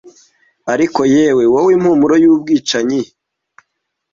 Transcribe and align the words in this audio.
ariko 0.73 1.01
yewe 1.15 1.43
wowe 1.53 1.71
impumuro 1.77 2.15
yubwicanyi 2.23 3.01